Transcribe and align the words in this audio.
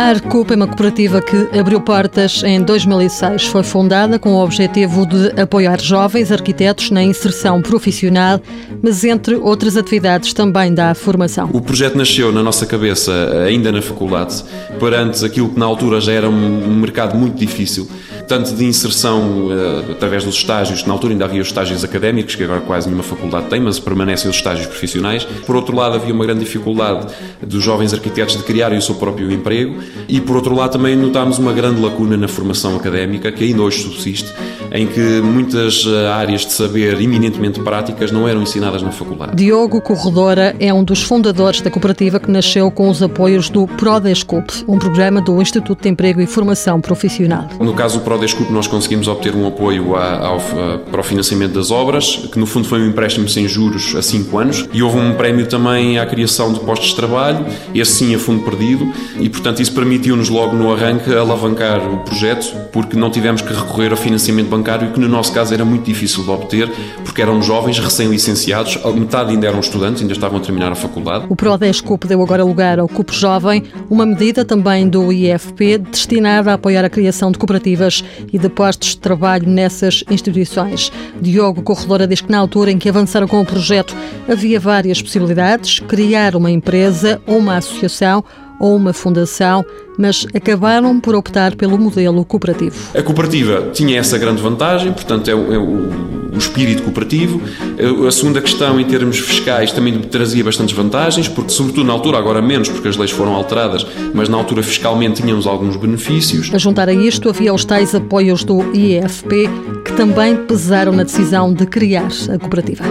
A 0.00 0.04
Arcup 0.04 0.50
é 0.50 0.56
uma 0.56 0.66
cooperativa 0.66 1.20
que 1.20 1.58
abriu 1.58 1.78
portas 1.78 2.42
em 2.42 2.62
2006. 2.62 3.44
Foi 3.44 3.62
fundada 3.62 4.18
com 4.18 4.30
o 4.30 4.42
objetivo 4.42 5.04
de 5.04 5.38
apoiar 5.38 5.78
jovens 5.78 6.32
arquitetos 6.32 6.90
na 6.90 7.02
inserção 7.02 7.60
profissional, 7.60 8.40
mas 8.82 9.04
entre 9.04 9.34
outras 9.34 9.76
atividades 9.76 10.32
também 10.32 10.72
dá 10.72 10.94
formação. 10.94 11.50
O 11.52 11.60
projeto 11.60 11.98
nasceu 11.98 12.32
na 12.32 12.42
nossa 12.42 12.64
cabeça 12.64 13.12
ainda 13.46 13.70
na 13.70 13.82
faculdade, 13.82 14.42
perante 14.80 15.22
aquilo 15.22 15.50
que 15.50 15.60
na 15.60 15.66
altura 15.66 16.00
já 16.00 16.12
era 16.12 16.30
um 16.30 16.74
mercado 16.76 17.14
muito 17.14 17.36
difícil 17.36 17.86
tanto 18.30 18.54
de 18.54 18.64
inserção 18.64 19.48
uh, 19.48 19.90
através 19.90 20.22
dos 20.22 20.36
estágios, 20.36 20.86
na 20.86 20.92
altura 20.92 21.12
ainda 21.12 21.24
havia 21.24 21.42
os 21.42 21.48
estágios 21.48 21.82
académicos, 21.82 22.36
que 22.36 22.44
agora 22.44 22.60
quase 22.60 22.86
nenhuma 22.86 23.02
faculdade 23.02 23.46
tem, 23.48 23.58
mas 23.58 23.80
permanecem 23.80 24.30
os 24.30 24.36
estágios 24.36 24.68
profissionais. 24.68 25.24
Por 25.24 25.56
outro 25.56 25.74
lado, 25.74 25.96
havia 25.96 26.14
uma 26.14 26.24
grande 26.24 26.44
dificuldade 26.44 27.12
dos 27.44 27.60
jovens 27.60 27.92
arquitetos 27.92 28.36
de 28.36 28.44
criarem 28.44 28.78
o 28.78 28.82
seu 28.82 28.94
próprio 28.94 29.32
emprego 29.32 29.82
e, 30.08 30.20
por 30.20 30.36
outro 30.36 30.54
lado, 30.54 30.70
também 30.70 30.94
notámos 30.94 31.38
uma 31.38 31.52
grande 31.52 31.80
lacuna 31.80 32.16
na 32.16 32.28
formação 32.28 32.76
académica, 32.76 33.32
que 33.32 33.42
ainda 33.42 33.62
hoje 33.62 33.82
subsiste, 33.82 34.32
em 34.72 34.86
que 34.86 35.20
muitas 35.20 35.84
eh, 35.86 36.08
áreas 36.08 36.46
de 36.46 36.52
saber 36.52 37.00
eminentemente 37.00 37.60
práticas 37.60 38.12
não 38.12 38.28
eram 38.28 38.42
ensinadas 38.42 38.82
na 38.82 38.92
faculdade. 38.92 39.34
Diogo 39.34 39.80
Corredora 39.80 40.54
é 40.60 40.72
um 40.72 40.84
dos 40.84 41.02
fundadores 41.02 41.60
da 41.60 41.70
cooperativa 41.70 42.20
que 42.20 42.30
nasceu 42.30 42.70
com 42.70 42.88
os 42.88 43.02
apoios 43.02 43.50
do 43.50 43.66
Prodescup, 43.66 44.64
um 44.68 44.78
programa 44.78 45.20
do 45.20 45.40
Instituto 45.42 45.82
de 45.82 45.88
Emprego 45.88 46.20
e 46.20 46.26
Formação 46.26 46.80
Profissional. 46.80 47.48
No 47.60 47.74
caso 47.74 47.98
do 47.98 48.04
Prodescup, 48.04 48.50
nós 48.52 48.66
conseguimos 48.66 49.08
obter 49.08 49.34
um 49.34 49.46
apoio 49.46 49.96
ao, 49.96 50.40
para 50.90 51.00
o 51.00 51.04
financiamento 51.04 51.52
das 51.54 51.70
obras, 51.70 52.28
que 52.30 52.38
no 52.38 52.46
fundo 52.46 52.68
foi 52.68 52.80
um 52.80 52.86
empréstimo 52.86 53.28
sem 53.28 53.48
juros 53.48 53.94
a 53.96 54.02
5 54.02 54.38
anos, 54.38 54.68
e 54.72 54.82
houve 54.82 54.98
um 54.98 55.14
prémio 55.14 55.46
também 55.46 55.98
à 55.98 56.06
criação 56.06 56.52
de 56.52 56.60
postos 56.60 56.90
de 56.90 56.96
trabalho, 56.96 57.44
esse 57.74 57.92
sim 57.92 58.14
a 58.14 58.18
fundo 58.18 58.44
perdido, 58.44 58.92
e 59.18 59.28
portanto 59.28 59.60
isso 59.60 59.72
permitiu-nos 59.72 60.28
logo 60.28 60.54
no 60.54 60.72
arranque 60.72 61.12
alavancar 61.12 61.80
o 61.92 61.98
projeto, 61.98 62.54
porque 62.72 62.96
não 62.96 63.10
tivemos 63.10 63.42
que 63.42 63.52
recorrer 63.52 63.90
ao 63.90 63.96
financiamento 63.96 64.48
bancário 64.48 64.59
bancário, 64.60 64.92
que 64.92 65.00
no 65.00 65.08
nosso 65.08 65.32
caso 65.32 65.52
era 65.54 65.64
muito 65.64 65.84
difícil 65.84 66.22
de 66.22 66.30
obter, 66.30 66.70
porque 67.04 67.22
eram 67.22 67.42
jovens 67.42 67.78
recém-licenciados, 67.78 68.78
metade 68.94 69.30
ainda 69.30 69.46
eram 69.46 69.58
estudantes, 69.58 70.02
ainda 70.02 70.12
estavam 70.12 70.38
a 70.38 70.42
terminar 70.42 70.70
a 70.70 70.74
faculdade. 70.74 71.24
O 71.28 71.34
PRODESCUP 71.34 72.06
deu 72.06 72.22
agora 72.22 72.44
lugar 72.44 72.78
ao 72.78 72.88
CUP 72.88 73.12
Jovem, 73.14 73.64
uma 73.88 74.04
medida 74.04 74.44
também 74.44 74.88
do 74.88 75.12
IFP 75.12 75.78
destinada 75.78 76.50
a 76.50 76.54
apoiar 76.54 76.84
a 76.84 76.90
criação 76.90 77.32
de 77.32 77.38
cooperativas 77.38 78.04
e 78.32 78.38
de 78.38 78.48
postos 78.48 78.90
de 78.90 78.98
trabalho 78.98 79.48
nessas 79.48 80.04
instituições. 80.10 80.92
Diogo 81.20 81.62
Corredora 81.62 82.06
diz 82.06 82.20
que 82.20 82.30
na 82.30 82.38
altura 82.38 82.70
em 82.70 82.78
que 82.78 82.88
avançaram 82.88 83.26
com 83.26 83.40
o 83.40 83.46
projeto 83.46 83.96
havia 84.28 84.60
várias 84.60 85.00
possibilidades, 85.00 85.80
criar 85.80 86.36
uma 86.36 86.50
empresa 86.50 87.20
ou 87.26 87.38
uma 87.38 87.56
associação 87.56 88.22
ou 88.60 88.76
uma 88.76 88.92
fundação, 88.92 89.64
mas 89.98 90.26
acabaram 90.34 91.00
por 91.00 91.14
optar 91.14 91.56
pelo 91.56 91.78
modelo 91.78 92.24
cooperativo. 92.24 92.76
A 92.96 93.02
cooperativa 93.02 93.70
tinha 93.72 93.98
essa 93.98 94.18
grande 94.18 94.42
vantagem, 94.42 94.92
portanto, 94.92 95.28
é 95.28 95.34
o, 95.34 95.52
é 95.52 95.58
o, 95.58 96.34
o 96.34 96.38
espírito 96.38 96.82
cooperativo. 96.82 97.40
A 98.06 98.10
segunda 98.10 98.40
questão, 98.40 98.78
em 98.78 98.84
termos 98.84 99.18
fiscais, 99.18 99.72
também 99.72 99.98
trazia 100.00 100.44
bastantes 100.44 100.76
vantagens, 100.76 101.26
porque, 101.26 101.50
sobretudo 101.50 101.86
na 101.86 101.92
altura, 101.94 102.18
agora 102.18 102.42
menos, 102.42 102.68
porque 102.68 102.88
as 102.88 102.96
leis 102.96 103.10
foram 103.10 103.34
alteradas, 103.34 103.86
mas 104.14 104.28
na 104.28 104.36
altura 104.36 104.62
fiscalmente 104.62 105.22
tínhamos 105.22 105.46
alguns 105.46 105.76
benefícios. 105.76 106.52
A 106.52 106.58
juntar 106.58 106.88
a 106.88 106.92
isto, 106.92 107.30
havia 107.30 107.54
os 107.54 107.64
tais 107.64 107.94
apoios 107.94 108.44
do 108.44 108.62
IEFP, 108.74 109.48
que 109.84 109.92
também 109.94 110.36
pesaram 110.36 110.92
na 110.92 111.02
decisão 111.02 111.52
de 111.52 111.64
criar 111.64 112.10
a 112.28 112.38
cooperativa. 112.38 112.84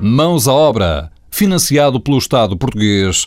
Mãos 0.00 0.46
à 0.46 0.52
obra, 0.52 1.10
financiado 1.30 2.00
pelo 2.00 2.18
Estado 2.18 2.56
português 2.56 3.26